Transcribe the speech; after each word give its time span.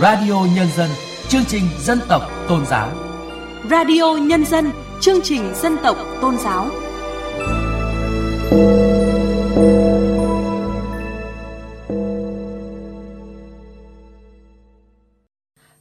Radio 0.00 0.46
Nhân 0.56 0.66
dân, 0.76 0.90
chương 1.28 1.44
trình 1.48 1.62
dân 1.78 2.00
tộc 2.08 2.22
tôn 2.48 2.66
giáo. 2.66 2.92
Radio 3.70 4.16
Nhân 4.20 4.44
dân, 4.44 4.70
chương 5.00 5.20
trình 5.22 5.52
dân 5.54 5.76
tộc 5.82 5.96
tôn 6.20 6.36
giáo. 6.38 6.70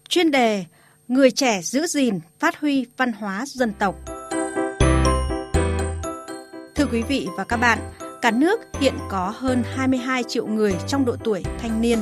Chuyên 0.09 0.31
đề 0.31 0.65
Người 1.07 1.31
trẻ 1.31 1.61
giữ 1.61 1.87
gìn, 1.87 2.19
phát 2.39 2.59
huy 2.59 2.85
văn 2.97 3.11
hóa 3.11 3.43
dân 3.47 3.73
tộc. 3.79 3.95
Thưa 6.75 6.85
quý 6.91 7.01
vị 7.01 7.27
và 7.37 7.43
các 7.43 7.57
bạn, 7.57 7.79
cả 8.21 8.31
nước 8.31 8.59
hiện 8.79 8.93
có 9.09 9.33
hơn 9.35 9.63
22 9.75 10.23
triệu 10.23 10.47
người 10.47 10.75
trong 10.87 11.05
độ 11.05 11.15
tuổi 11.23 11.43
thanh 11.59 11.81
niên. 11.81 11.99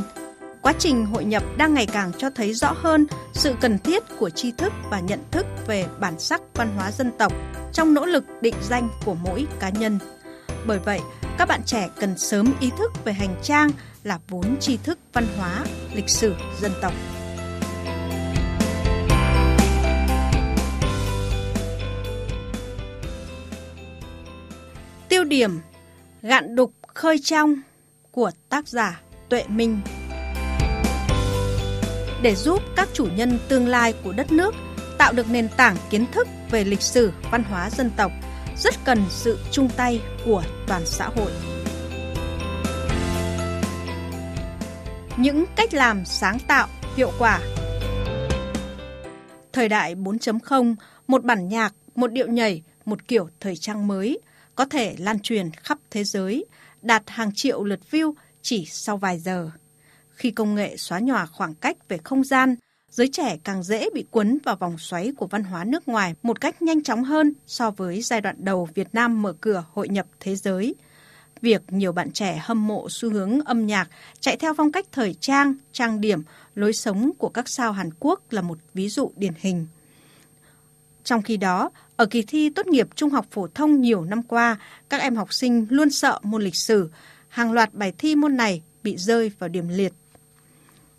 Quá 0.66 0.74
trình 0.80 1.06
hội 1.06 1.26
nhập 1.26 1.44
đang 1.58 1.74
ngày 1.74 1.86
càng 1.86 2.12
cho 2.18 2.30
thấy 2.30 2.54
rõ 2.54 2.74
hơn 2.78 3.06
sự 3.34 3.56
cần 3.62 3.80
thiết 3.80 4.04
của 4.20 4.30
tri 4.30 4.52
thức 4.52 4.74
và 4.90 5.00
nhận 5.00 5.20
thức 5.32 5.46
về 5.68 5.86
bản 6.00 6.20
sắc 6.20 6.42
văn 6.54 6.70
hóa 6.76 6.92
dân 6.92 7.12
tộc 7.18 7.34
trong 7.74 7.94
nỗ 7.94 8.06
lực 8.06 8.24
định 8.42 8.56
danh 8.62 8.90
của 9.06 9.14
mỗi 9.14 9.48
cá 9.60 9.70
nhân. 9.70 10.00
Bởi 10.66 10.80
vậy, 10.80 11.00
các 11.38 11.48
bạn 11.48 11.62
trẻ 11.66 11.90
cần 12.00 12.18
sớm 12.18 12.54
ý 12.60 12.70
thức 12.78 12.92
về 13.06 13.14
hành 13.14 13.36
trang 13.44 13.72
là 14.04 14.20
vốn 14.28 14.58
tri 14.60 14.78
thức 14.78 15.00
văn 15.14 15.26
hóa, 15.38 15.66
lịch 15.94 16.10
sử 16.10 16.36
dân 16.62 16.72
tộc. 16.82 16.94
Tiêu 25.10 25.24
điểm 25.24 25.60
Gạn 26.22 26.56
đục 26.56 26.72
khơi 26.94 27.20
trong 27.24 27.56
của 28.12 28.32
tác 28.50 28.68
giả 28.68 29.02
Tuệ 29.30 29.44
Minh 29.48 29.82
để 32.26 32.36
giúp 32.36 32.62
các 32.76 32.90
chủ 32.94 33.08
nhân 33.16 33.40
tương 33.48 33.68
lai 33.68 33.94
của 34.04 34.12
đất 34.12 34.32
nước 34.32 34.56
tạo 34.98 35.14
được 35.14 35.30
nền 35.32 35.50
tảng 35.58 35.78
kiến 35.90 36.06
thức 36.12 36.28
về 36.52 36.64
lịch 36.64 36.82
sử, 36.82 37.12
văn 37.32 37.44
hóa 37.44 37.70
dân 37.70 37.92
tộc, 37.98 38.12
rất 38.58 38.76
cần 38.86 39.04
sự 39.10 39.40
chung 39.52 39.70
tay 39.78 40.02
của 40.26 40.44
toàn 40.68 40.82
xã 40.86 41.10
hội. 41.16 41.32
Những 45.18 45.46
cách 45.56 45.74
làm 45.74 46.06
sáng 46.06 46.38
tạo, 46.48 46.68
hiệu 46.96 47.12
quả 47.20 47.42
Thời 49.54 49.70
đại 49.70 49.96
4.0, 49.96 50.76
một 51.08 51.24
bản 51.24 51.48
nhạc, 51.48 51.74
một 51.96 52.12
điệu 52.12 52.28
nhảy, 52.28 52.64
một 52.86 53.08
kiểu 53.08 53.30
thời 53.40 53.56
trang 53.56 53.88
mới– 53.88 54.20
có 54.56 54.66
thể 54.66 54.96
lan 54.98 55.20
truyền 55.20 55.52
khắp 55.52 55.78
thế 55.92 56.04
giới, 56.04 56.46
đạt 56.82 57.04
hàng 57.08 57.32
triệu 57.36 57.64
lượt 57.64 57.80
view 57.92 58.14
chỉ 58.42 58.66
sau 58.66 58.98
vài 58.98 59.20
giờ. 59.20 59.52
Khi 60.16 60.32
công 60.32 60.56
nghệ 60.56 60.78
xóa 60.78 61.00
nhòa 61.00 61.26
khoảng 61.26 61.54
cách 61.54 61.78
về 61.90 61.98
không 62.04 62.24
gian, 62.24 62.56
giới 62.92 63.08
trẻ 63.08 63.38
càng 63.44 63.64
dễ 63.64 63.90
bị 63.94 64.06
cuốn 64.12 64.38
vào 64.44 64.56
vòng 64.56 64.78
xoáy 64.78 65.12
của 65.18 65.28
văn 65.28 65.44
hóa 65.44 65.64
nước 65.64 65.88
ngoài 65.88 66.16
một 66.24 66.42
cách 66.42 66.62
nhanh 66.62 66.84
chóng 66.84 67.04
hơn 67.04 67.34
so 67.48 67.72
với 67.72 68.02
giai 68.02 68.22
đoạn 68.22 68.36
đầu 68.40 68.70
Việt 68.74 68.88
Nam 68.94 69.22
mở 69.22 69.34
cửa 69.42 69.64
hội 69.74 69.90
nhập 69.90 70.06
thế 70.20 70.36
giới. 70.36 70.76
Việc 71.42 71.62
nhiều 71.70 71.92
bạn 71.92 72.12
trẻ 72.12 72.42
hâm 72.44 72.68
mộ 72.68 72.88
xu 72.90 73.10
hướng 73.10 73.42
âm 73.42 73.68
nhạc 73.68 73.90
chạy 74.20 74.38
theo 74.38 74.54
phong 74.54 74.72
cách 74.72 74.86
thời 74.92 75.14
trang, 75.14 75.54
trang 75.72 76.02
điểm, 76.02 76.24
lối 76.56 76.74
sống 76.74 77.12
của 77.18 77.30
các 77.30 77.50
sao 77.50 77.72
Hàn 77.72 77.90
Quốc 78.00 78.34
là 78.34 78.42
một 78.42 78.58
ví 78.74 78.90
dụ 78.90 79.12
điển 79.16 79.34
hình. 79.38 79.66
Trong 81.04 81.22
khi 81.22 81.38
đó, 81.38 81.72
ở 81.96 82.06
kỳ 82.06 82.22
thi 82.22 82.50
tốt 82.50 82.68
nghiệp 82.68 82.88
trung 82.96 83.10
học 83.10 83.26
phổ 83.32 83.48
thông 83.48 83.82
nhiều 83.82 84.04
năm 84.04 84.24
qua, 84.24 84.58
các 84.90 85.02
em 85.02 85.16
học 85.16 85.34
sinh 85.34 85.66
luôn 85.70 85.90
sợ 85.90 86.20
môn 86.24 86.42
lịch 86.42 86.56
sử. 86.56 86.90
Hàng 87.28 87.52
loạt 87.52 87.74
bài 87.74 87.94
thi 87.98 88.16
môn 88.16 88.38
này 88.38 88.62
bị 88.84 88.98
rơi 88.98 89.32
vào 89.40 89.50
điểm 89.50 89.68
liệt. 89.68 89.94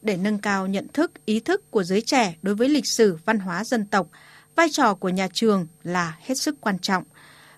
Để 0.03 0.17
nâng 0.17 0.39
cao 0.39 0.67
nhận 0.67 0.89
thức, 0.89 1.13
ý 1.25 1.41
thức 1.41 1.71
của 1.71 1.85
giới 1.85 2.01
trẻ 2.01 2.35
đối 2.43 2.55
với 2.55 2.69
lịch 2.69 2.87
sử, 2.87 3.19
văn 3.25 3.39
hóa 3.39 3.65
dân 3.65 3.87
tộc, 3.87 4.09
vai 4.55 4.69
trò 4.73 4.95
của 4.95 5.09
nhà 5.09 5.29
trường 5.33 5.67
là 5.83 6.17
hết 6.21 6.35
sức 6.35 6.57
quan 6.61 6.79
trọng. 6.79 7.05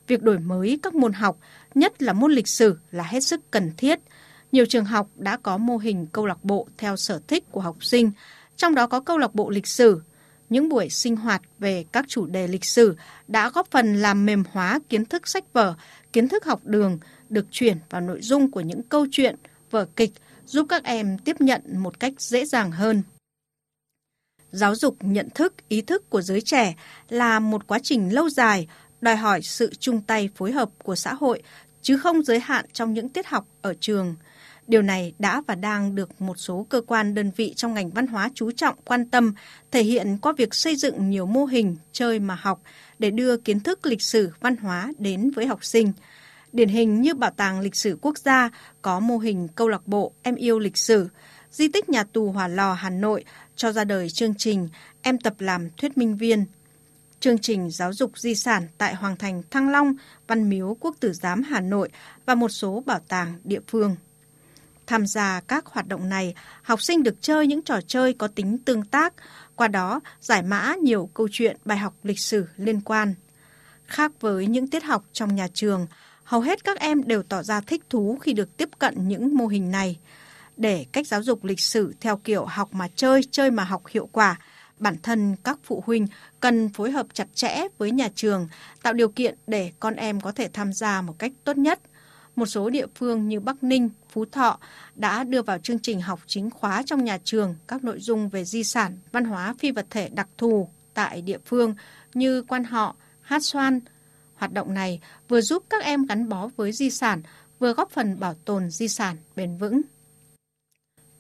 Việc 0.07 0.23
đổi 0.23 0.39
mới 0.39 0.79
các 0.83 0.95
môn 0.95 1.13
học, 1.13 1.39
nhất 1.75 2.03
là 2.03 2.13
môn 2.13 2.33
lịch 2.33 2.49
sử 2.49 2.79
là 2.91 3.05
hết 3.05 3.21
sức 3.21 3.51
cần 3.51 3.73
thiết. 3.77 4.01
Nhiều 4.53 4.67
trường 4.67 4.85
học 4.85 5.09
đã 5.17 5.37
có 5.37 5.57
mô 5.57 5.77
hình 5.77 6.07
câu 6.13 6.27
lạc 6.27 6.45
bộ 6.45 6.69
theo 6.79 6.97
sở 6.97 7.21
thích 7.29 7.45
của 7.51 7.61
học 7.61 7.85
sinh, 7.85 8.11
trong 8.57 8.75
đó 8.75 8.87
có 8.87 9.01
câu 9.01 9.19
lạc 9.19 9.35
bộ 9.35 9.51
lịch 9.51 9.67
sử, 9.67 10.01
những 10.51 10.69
buổi 10.69 10.89
sinh 10.91 11.17
hoạt 11.17 11.43
về 11.59 11.85
các 11.93 12.05
chủ 12.09 12.27
đề 12.27 12.49
lịch 12.49 12.65
sử 12.65 12.97
đã 13.29 13.51
góp 13.51 13.71
phần 13.71 13.97
làm 13.97 14.27
mềm 14.27 14.45
hóa 14.53 14.81
kiến 14.89 15.05
thức 15.05 15.29
sách 15.29 15.53
vở, 15.53 15.75
kiến 16.13 16.29
thức 16.29 16.45
học 16.45 16.61
đường 16.65 16.99
được 17.29 17.47
chuyển 17.51 17.77
vào 17.91 18.01
nội 18.01 18.19
dung 18.23 18.51
của 18.51 18.61
những 18.61 18.83
câu 18.83 19.07
chuyện, 19.11 19.37
vở 19.71 19.87
kịch 19.97 20.13
giúp 20.49 20.67
các 20.69 20.85
em 20.85 21.19
tiếp 21.19 21.41
nhận 21.41 21.63
một 21.79 22.01
cách 22.01 22.13
dễ 22.19 22.45
dàng 22.45 22.71
hơn. 22.71 23.03
Giáo 24.51 24.75
dục 24.75 24.97
nhận 25.01 25.29
thức, 25.35 25.55
ý 25.69 25.83
thức 25.83 26.11
của 26.11 26.23
giới 26.23 26.41
trẻ 26.41 26.75
là 27.09 27.41
một 27.41 27.67
quá 27.67 27.79
trình 27.83 28.15
lâu 28.15 28.29
dài, 28.29 28.69
đòi 29.01 29.17
hỏi 29.17 29.43
sự 29.43 29.75
chung 29.79 30.01
tay 30.01 30.29
phối 30.35 30.53
hợp 30.53 30.71
của 30.83 30.97
xã 30.97 31.15
hội, 31.15 31.43
chứ 31.83 31.97
không 31.97 32.23
giới 32.23 32.41
hạn 32.41 32.65
trong 32.73 32.95
những 32.95 33.09
tiết 33.09 33.27
học 33.27 33.47
ở 33.63 33.75
trường– 33.81 34.17
Điều 34.69 34.83
này 34.83 35.15
đã 35.19 35.43
và 35.47 35.55
đang 35.55 35.95
được 35.95 36.21
một 36.21 36.39
số 36.39 36.67
cơ 36.69 36.81
quan 36.81 37.15
đơn 37.15 37.31
vị 37.37 37.55
trong 37.57 37.75
ngành 37.75 37.91
văn 37.91 38.07
hóa 38.07 38.31
chú 38.35 38.51
trọng 38.51 38.75
quan 38.85 39.11
tâm, 39.11 39.35
thể 39.71 39.83
hiện 39.83 40.19
qua 40.23 40.33
việc 40.37 40.55
xây 40.55 40.77
dựng 40.77 41.11
nhiều 41.11 41.27
mô 41.27 41.45
hình 41.45 41.77
chơi 41.93 42.19
mà 42.19 42.35
học 42.41 42.63
để 42.99 43.11
đưa 43.11 43.37
kiến 43.37 43.61
thức 43.61 43.87
lịch 43.87 44.03
sử 44.03 44.33
văn 44.41 44.57
hóa 44.57 44.93
đến 44.99 45.31
với 45.31 45.47
học 45.47 45.65
sinh. 45.65 45.93
Điển 46.53 46.69
hình 46.69 47.03
như 47.03 47.15
Bảo 47.15 47.31
tàng 47.31 47.61
Lịch 47.61 47.77
sử 47.77 47.99
Quốc 48.01 48.19
gia 48.19 48.51
có 48.83 49.01
mô 49.01 49.19
hình 49.19 49.49
câu 49.55 49.69
lạc 49.69 49.87
bộ 49.87 50.13
Em 50.23 50.35
yêu 50.35 50.59
lịch 50.59 50.77
sử, 50.77 51.09
di 51.51 51.69
tích 51.69 51.89
nhà 51.89 52.05
tù 52.05 52.31
Hỏa 52.31 52.49
Lò 52.49 52.73
Hà 52.73 52.91
Nội 52.91 53.25
cho 53.57 53.73
ra 53.73 53.85
đời 53.85 54.11
chương 54.11 54.35
trình 54.35 54.69
Em 55.03 55.19
tập 55.19 55.35
làm 55.39 55.71
thuyết 55.77 55.99
minh 55.99 56.17
viên. 56.17 56.45
Chương 57.21 57.39
trình 57.39 57.71
giáo 57.71 57.93
dục 57.93 58.19
di 58.19 58.35
sản 58.35 58.69
tại 58.79 58.95
Hoàng 58.95 59.17
thành 59.17 59.43
Thăng 59.51 59.69
Long, 59.69 59.95
Văn 60.27 60.49
miếu 60.51 60.77
Quốc 60.81 60.97
tử 61.01 61.13
giám 61.13 61.43
Hà 61.43 61.61
Nội 61.61 61.89
và 62.27 62.35
một 62.35 62.49
số 62.49 62.83
bảo 62.87 63.01
tàng 63.09 63.35
địa 63.45 63.61
phương. 63.67 63.97
Tham 64.87 65.07
gia 65.07 65.41
các 65.41 65.67
hoạt 65.67 65.89
động 65.89 66.09
này, 66.09 66.35
học 66.63 66.83
sinh 66.83 67.03
được 67.03 67.15
chơi 67.21 67.47
những 67.47 67.63
trò 67.63 67.81
chơi 67.87 68.15
có 68.15 68.29
tính 68.29 68.59
tương 68.59 68.85
tác, 68.85 69.15
qua 69.57 69.69
đó 69.69 70.01
giải 70.21 70.43
mã 70.43 70.75
nhiều 70.83 71.11
câu 71.15 71.29
chuyện 71.33 71.57
bài 71.65 71.79
học 71.79 71.95
lịch 72.03 72.19
sử 72.19 72.47
liên 72.57 72.81
quan. 72.81 73.15
Khác 73.87 74.13
với 74.21 74.47
những 74.47 74.69
tiết 74.69 74.85
học 74.85 75.05
trong 75.13 75.37
nhà 75.37 75.49
trường, 75.55 75.87
hầu 76.29 76.41
hết 76.41 76.65
các 76.65 76.79
em 76.79 77.05
đều 77.05 77.23
tỏ 77.23 77.43
ra 77.43 77.61
thích 77.61 77.83
thú 77.91 78.19
khi 78.21 78.33
được 78.33 78.57
tiếp 78.57 78.69
cận 78.79 79.09
những 79.09 79.37
mô 79.37 79.47
hình 79.47 79.71
này. 79.71 79.99
Để 80.57 80.87
cách 80.93 81.07
giáo 81.07 81.23
dục 81.23 81.45
lịch 81.45 81.61
sử 81.61 81.95
theo 82.01 82.17
kiểu 82.17 82.45
học 82.45 82.69
mà 82.73 82.89
chơi, 82.97 83.21
chơi 83.31 83.51
mà 83.51 83.65
học 83.65 83.83
hiệu 83.87 84.09
quả, 84.13 84.37
bản 84.79 84.97
thân 85.03 85.37
các 85.45 85.59
phụ 85.65 85.83
huynh 85.87 86.07
cần 86.41 86.69
phối 86.69 86.91
hợp 86.91 87.07
chặt 87.13 87.27
chẽ 87.35 87.69
với 87.79 87.91
nhà 87.91 88.09
trường, 88.15 88.49
tạo 88.83 88.93
điều 88.93 89.09
kiện 89.09 89.35
để 89.47 89.73
con 89.81 89.95
em 89.95 90.21
có 90.21 90.33
thể 90.33 90.49
tham 90.53 90.73
gia 90.73 91.03
một 91.03 91.19
cách 91.19 91.33
tốt 91.45 91.57
nhất– 91.57 91.81
một 92.39 92.47
số 92.47 92.71
địa 92.71 92.87
phương 92.95 93.29
như 93.29 93.41
Bắc 93.41 93.63
Ninh, 93.63 93.91
Phú 94.09 94.25
Thọ 94.33 94.59
đã 94.95 95.25
đưa 95.25 95.43
vào 95.43 95.59
chương 95.59 95.79
trình 95.79 96.01
học 96.01 96.21
chính 96.27 96.51
khóa 96.51 96.83
trong 96.87 97.05
nhà 97.05 97.19
trường 97.25 97.55
các 97.69 97.85
nội 97.85 98.01
dung 98.01 98.29
về 98.29 98.45
di 98.45 98.65
sản, 98.65 98.99
văn 99.13 99.25
hóa 99.25 99.55
phi 99.59 99.71
vật 99.71 99.87
thể 99.91 100.09
đặc 100.09 100.29
thù 100.39 100.69
tại 100.95 101.23
địa 101.23 101.39
phương 101.47 101.75
như 102.15 102.43
quan 102.43 102.65
họ, 102.65 102.97
hát 103.21 103.45
xoan. 103.45 103.81
Hoạt 104.39 104.53
động 104.53 104.75
này 104.75 105.01
vừa 105.29 105.41
giúp 105.41 105.65
các 105.71 105.83
em 105.83 106.07
gắn 106.07 106.29
bó 106.29 106.49
với 106.57 106.73
di 106.73 106.91
sản, 106.91 107.23
vừa 107.59 107.73
góp 107.73 107.91
phần 107.91 108.21
bảo 108.21 108.35
tồn 108.35 108.71
di 108.71 108.89
sản 108.89 109.17
bền 109.37 109.57
vững. 109.57 109.81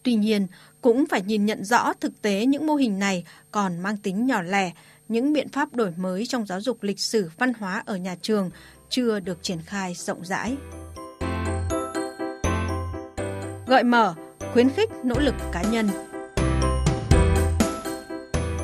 Tuy 0.02 0.14
nhiên, 0.14 0.46
cũng 0.80 1.06
phải 1.06 1.22
nhìn 1.22 1.46
nhận 1.46 1.64
rõ 1.64 1.92
thực 1.92 2.22
tế 2.22 2.46
những 2.46 2.66
mô 2.66 2.74
hình 2.74 2.98
này 2.98 3.24
còn 3.50 3.80
mang 3.80 3.96
tính 3.96 4.26
nhỏ 4.26 4.42
lẻ, 4.42 4.72
những 5.08 5.32
biện 5.32 5.48
pháp 5.48 5.74
đổi 5.74 5.92
mới 5.96 6.26
trong 6.26 6.46
giáo 6.46 6.60
dục 6.60 6.82
lịch 6.82 7.00
sử 7.00 7.30
văn 7.38 7.52
hóa 7.54 7.82
ở 7.86 7.96
nhà 7.96 8.16
trường 8.22 8.50
chưa 8.88 9.20
được 9.20 9.42
triển 9.42 9.62
khai 9.62 9.94
rộng 9.94 10.24
rãi 10.24 10.56
gợi 13.68 13.84
mở, 13.84 14.14
khuyến 14.52 14.70
khích 14.70 14.90
nỗ 15.04 15.18
lực 15.18 15.34
cá 15.52 15.62
nhân. 15.62 15.88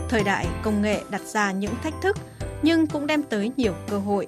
Thời 0.08 0.24
đại 0.24 0.46
công 0.62 0.82
nghệ 0.82 1.00
đặt 1.10 1.22
ra 1.22 1.52
những 1.52 1.74
thách 1.82 1.94
thức 2.02 2.16
nhưng 2.62 2.86
cũng 2.86 3.06
đem 3.06 3.22
tới 3.22 3.52
nhiều 3.56 3.74
cơ 3.88 3.98
hội. 3.98 4.26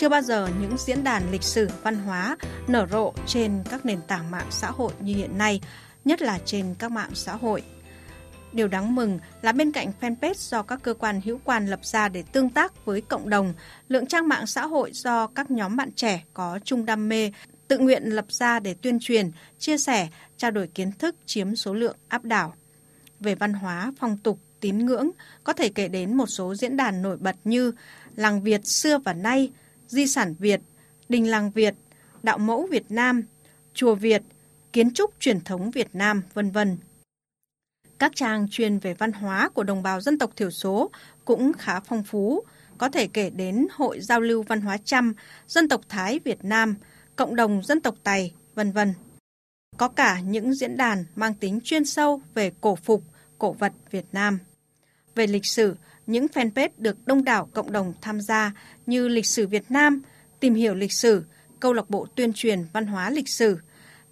Chưa 0.00 0.08
bao 0.08 0.22
giờ 0.22 0.48
những 0.60 0.76
diễn 0.78 1.04
đàn 1.04 1.30
lịch 1.30 1.42
sử 1.42 1.68
văn 1.82 1.94
hóa 1.94 2.36
nở 2.68 2.86
rộ 2.90 3.12
trên 3.26 3.62
các 3.70 3.86
nền 3.86 4.00
tảng 4.06 4.30
mạng 4.30 4.46
xã 4.50 4.70
hội 4.70 4.92
như 5.00 5.14
hiện 5.14 5.38
nay, 5.38 5.60
nhất 6.04 6.22
là 6.22 6.38
trên 6.44 6.74
các 6.78 6.90
mạng 6.90 7.10
xã 7.14 7.36
hội. 7.36 7.62
Điều 8.52 8.68
đáng 8.68 8.94
mừng 8.94 9.18
là 9.42 9.52
bên 9.52 9.72
cạnh 9.72 9.92
fanpage 10.00 10.34
do 10.36 10.62
các 10.62 10.82
cơ 10.82 10.94
quan 10.94 11.20
hữu 11.24 11.40
quan 11.44 11.66
lập 11.66 11.84
ra 11.84 12.08
để 12.08 12.22
tương 12.32 12.50
tác 12.50 12.84
với 12.84 13.00
cộng 13.00 13.30
đồng, 13.30 13.54
lượng 13.88 14.06
trang 14.06 14.28
mạng 14.28 14.46
xã 14.46 14.66
hội 14.66 14.90
do 14.92 15.26
các 15.26 15.50
nhóm 15.50 15.76
bạn 15.76 15.92
trẻ 15.92 16.24
có 16.34 16.58
chung 16.64 16.84
đam 16.86 17.08
mê 17.08 17.32
tự 17.68 17.78
nguyện 17.78 18.02
lập 18.04 18.26
ra 18.28 18.60
để 18.60 18.74
tuyên 18.74 18.98
truyền, 19.00 19.30
chia 19.58 19.78
sẻ, 19.78 20.08
trao 20.36 20.50
đổi 20.50 20.66
kiến 20.66 20.92
thức 20.92 21.16
chiếm 21.26 21.56
số 21.56 21.74
lượng 21.74 21.96
áp 22.08 22.24
đảo. 22.24 22.54
Về 23.20 23.34
văn 23.34 23.52
hóa, 23.52 23.92
phong 23.98 24.16
tục, 24.16 24.38
tín 24.60 24.86
ngưỡng, 24.86 25.10
có 25.44 25.52
thể 25.52 25.68
kể 25.68 25.88
đến 25.88 26.16
một 26.16 26.26
số 26.26 26.54
diễn 26.54 26.76
đàn 26.76 27.02
nổi 27.02 27.16
bật 27.16 27.36
như 27.44 27.72
Làng 28.16 28.42
Việt 28.42 28.66
xưa 28.66 28.98
và 28.98 29.12
nay, 29.12 29.50
Di 29.90 30.06
sản 30.06 30.34
Việt, 30.38 30.60
Đình 31.08 31.30
Làng 31.30 31.50
Việt, 31.50 31.74
Đạo 32.22 32.38
mẫu 32.38 32.66
Việt 32.70 32.90
Nam, 32.90 33.22
Chùa 33.74 33.94
Việt, 33.94 34.22
Kiến 34.72 34.94
trúc 34.94 35.14
truyền 35.20 35.40
thống 35.40 35.70
Việt 35.70 35.88
Nam, 35.92 36.22
vân 36.34 36.50
vân. 36.50 36.78
Các 37.98 38.12
trang 38.14 38.46
chuyên 38.50 38.78
về 38.78 38.94
văn 38.94 39.12
hóa 39.12 39.48
của 39.48 39.62
đồng 39.62 39.82
bào 39.82 40.00
dân 40.00 40.18
tộc 40.18 40.30
thiểu 40.36 40.50
số 40.50 40.90
cũng 41.24 41.52
khá 41.52 41.80
phong 41.80 42.02
phú, 42.02 42.44
có 42.78 42.88
thể 42.88 43.06
kể 43.06 43.30
đến 43.30 43.66
Hội 43.72 44.00
Giao 44.00 44.20
lưu 44.20 44.42
Văn 44.42 44.60
hóa 44.60 44.76
Chăm, 44.84 45.14
Dân 45.48 45.68
tộc 45.68 45.80
Thái 45.88 46.20
Việt 46.24 46.44
Nam, 46.44 46.74
Cộng 47.16 47.36
đồng 47.36 47.62
Dân 47.62 47.80
tộc 47.80 47.94
Tày, 48.02 48.34
vân 48.54 48.72
vân. 48.72 48.94
Có 49.76 49.88
cả 49.88 50.20
những 50.20 50.54
diễn 50.54 50.76
đàn 50.76 51.04
mang 51.16 51.34
tính 51.34 51.60
chuyên 51.64 51.84
sâu 51.84 52.20
về 52.34 52.52
cổ 52.60 52.76
phục, 52.76 53.02
cổ 53.38 53.52
vật 53.52 53.72
Việt 53.90 54.06
Nam. 54.12 54.38
Về 55.14 55.26
lịch 55.26 55.46
sử, 55.46 55.76
những 56.10 56.26
fanpage 56.26 56.68
được 56.78 57.06
đông 57.06 57.24
đảo 57.24 57.48
cộng 57.54 57.72
đồng 57.72 57.92
tham 58.00 58.20
gia 58.20 58.52
như 58.86 59.08
Lịch 59.08 59.26
sử 59.26 59.46
Việt 59.46 59.70
Nam, 59.70 60.02
Tìm 60.40 60.54
hiểu 60.54 60.74
lịch 60.74 60.92
sử, 60.92 61.24
Câu 61.60 61.72
lạc 61.72 61.90
bộ 61.90 62.06
tuyên 62.14 62.32
truyền 62.32 62.64
văn 62.72 62.86
hóa 62.86 63.10
lịch 63.10 63.28
sử. 63.28 63.58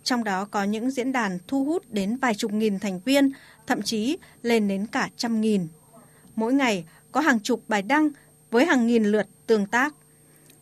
Trong 0.02 0.24
đó 0.24 0.44
có 0.44 0.64
những 0.64 0.90
diễn 0.90 1.12
đàn 1.12 1.38
thu 1.46 1.64
hút 1.64 1.84
đến 1.90 2.16
vài 2.16 2.34
chục 2.34 2.52
nghìn 2.52 2.78
thành 2.78 3.00
viên, 3.04 3.32
thậm 3.66 3.82
chí 3.82 4.16
lên 4.42 4.68
đến 4.68 4.86
cả 4.86 5.08
trăm 5.16 5.40
nghìn. 5.40 5.68
Mỗi 6.36 6.52
ngày 6.52 6.84
có 7.12 7.20
hàng 7.20 7.40
chục 7.40 7.62
bài 7.68 7.82
đăng 7.82 8.08
với 8.50 8.66
hàng 8.66 8.86
nghìn 8.86 9.04
lượt 9.04 9.26
tương 9.46 9.66
tác. 9.66 9.94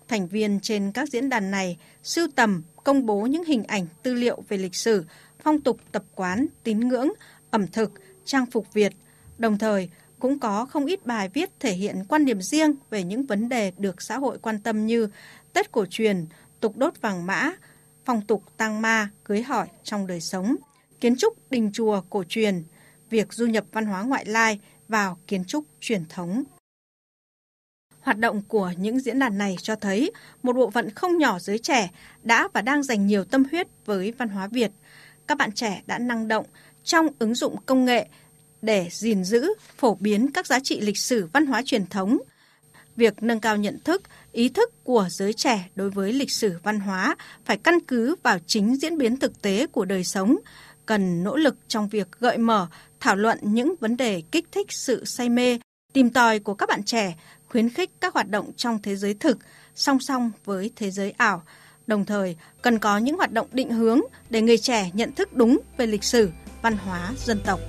Thành 0.09 0.29
viên 0.29 0.61
trên 0.61 0.93
các 0.93 1.09
diễn 1.09 1.29
đàn 1.29 1.50
này 1.50 1.79
sưu 2.03 2.29
tầm, 2.35 2.62
công 2.85 3.06
bố 3.06 3.23
những 3.23 3.44
hình 3.44 3.65
ảnh 3.65 3.87
tư 4.03 4.15
liệu 4.15 4.44
về 4.49 4.56
lịch 4.56 4.75
sử, 4.75 5.05
phong 5.43 5.61
tục 5.61 5.81
tập 5.93 6.05
quán, 6.15 6.47
tín 6.65 6.88
ngưỡng, 6.88 7.09
ẩm 7.50 7.67
thực, 7.67 7.93
trang 8.25 8.47
phục 8.47 8.73
Việt, 8.73 8.93
đồng 9.38 9.59
thời 9.59 9.91
cũng 10.19 10.39
có 10.39 10.65
không 10.65 10.87
ít 10.87 11.07
bài 11.07 11.29
viết 11.29 11.51
thể 11.61 11.73
hiện 11.73 12.05
quan 12.09 12.25
điểm 12.25 12.43
riêng 12.43 12.75
về 12.91 13.03
những 13.05 13.27
vấn 13.27 13.49
đề 13.49 13.73
được 13.79 14.03
xã 14.03 14.19
hội 14.19 14.39
quan 14.39 14.61
tâm 14.61 14.87
như 14.87 15.09
Tết 15.53 15.73
cổ 15.73 15.87
truyền, 15.91 16.27
tục 16.61 16.77
đốt 16.77 17.01
vàng 17.01 17.27
mã, 17.27 17.53
phong 18.05 18.27
tục 18.27 18.43
tang 18.57 18.83
ma, 18.83 19.11
cưới 19.25 19.43
hỏi 19.43 19.67
trong 19.83 20.07
đời 20.07 20.21
sống, 20.21 20.57
kiến 21.01 21.17
trúc 21.17 21.51
đình 21.51 21.71
chùa 21.73 22.01
cổ 22.11 22.25
truyền, 22.29 22.65
việc 23.11 23.33
du 23.33 23.47
nhập 23.47 23.65
văn 23.73 23.87
hóa 23.87 24.03
ngoại 24.03 24.25
lai 24.25 24.61
vào 24.89 25.19
kiến 25.27 25.45
trúc 25.45 25.65
truyền 25.81 26.05
thống. 26.09 26.45
Hoạt 28.01 28.19
động 28.19 28.43
của 28.49 28.73
những 28.79 29.01
diễn 29.01 29.19
đàn 29.19 29.39
này 29.39 29.57
cho 29.62 29.77
thấy 29.77 30.12
một 30.43 30.57
bộ 30.57 30.71
phận 30.71 30.91
không 30.91 31.19
nhỏ 31.19 31.39
giới 31.39 31.59
trẻ 31.59 31.91
đã 32.23 32.49
và 32.53 32.62
đang 32.62 32.83
dành 32.83 33.07
nhiều 33.07 33.25
tâm 33.25 33.45
huyết 33.51 33.67
với 33.85 34.12
văn 34.12 34.29
hóa 34.29 34.47
Việt. 34.47 34.71
Các 35.27 35.39
bạn 35.39 35.53
trẻ 35.53 35.83
đã 35.87 35.99
năng 35.99 36.29
động 36.29 36.47
trong 36.85 37.07
ứng 37.19 37.35
dụng 37.35 37.57
công 37.67 37.85
nghệ 37.85 38.09
để 38.67 38.89
gìn 38.91 39.25
giữ, 39.25 39.55
phổ 39.77 39.95
biến 39.95 40.33
các 40.33 40.47
giá 40.47 40.61
trị 40.61 40.81
lịch 40.81 40.99
sử 40.99 41.29
văn 41.33 41.47
hóa 41.47 41.63
truyền 41.65 41.87
thống. 41.87 42.19
Việc 42.97 43.23
nâng 43.23 43.41
cao 43.41 43.57
nhận 43.57 43.79
thức, 43.85 44.03
ý 44.33 44.49
thức 44.49 44.85
của 44.85 45.07
giới 45.11 45.33
trẻ 45.33 45.69
đối 45.75 45.91
với 45.91 46.13
lịch 46.13 46.31
sử 46.31 46.59
văn 46.63 46.81
hóa 46.81 47.17
phải 47.45 47.57
căn 47.57 47.81
cứ 47.81 48.15
vào 48.23 48.39
chính 48.47 48.77
diễn 48.77 48.99
biến 48.99 49.17
thực 49.17 49.43
tế 49.43 49.67
của 49.67 49.85
đời 49.85 50.05
sống, 50.05 50.37
cần 50.87 51.25
nỗ 51.25 51.37
lực 51.37 51.57
trong 51.69 51.89
việc 51.89 52.09
gợi 52.21 52.39
mở, 52.39 52.67
thảo 53.01 53.17
luận 53.17 53.39
những 53.43 53.75
vấn 53.81 53.97
đề 53.97 54.23
kích 54.33 54.45
thích 54.53 54.73
sự 54.73 55.05
say 55.05 55.29
mê, 55.29 55.59
tìm 55.93 56.11
tòi 56.11 56.39
của 56.39 56.55
các 56.55 56.69
bạn 56.69 56.83
trẻ, 56.83 57.15
khuyến 57.49 57.71
khích 57.71 57.91
các 58.01 58.15
hoạt 58.15 58.29
động 58.29 58.53
trong 58.57 58.79
thế 58.83 58.97
giới 58.97 59.15
thực 59.15 59.39
song 59.75 60.01
song 60.01 60.31
với 60.45 60.71
thế 60.77 60.91
giới 60.91 61.11
ảo. 61.11 61.43
Đồng 61.87 62.05
thời, 62.05 62.37
cần 62.62 62.79
có 62.79 62.99
những 62.99 63.17
hoạt 63.17 63.33
động 63.33 63.47
định 63.53 63.71
hướng 63.71 64.01
để 64.31 64.43
người 64.43 64.59
trẻ 64.59 64.91
nhận 64.95 65.12
thức 65.12 65.33
đúng 65.33 65.59
về 65.77 65.87
lịch 65.87 66.05
sử, 66.05 66.31
văn 66.62 66.77
hóa 66.77 67.12
dân 67.25 67.41
tộc. 67.45 67.61